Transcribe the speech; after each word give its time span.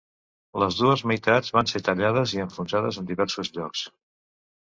Les 0.61 0.77
dues 0.77 1.03
meitats 1.11 1.51
van 1.57 1.69
ser 1.73 1.81
tallades 1.89 2.33
i 2.37 2.41
enfonsades 2.45 2.99
en 3.03 3.09
diversos 3.11 3.55
llocs. 3.59 3.85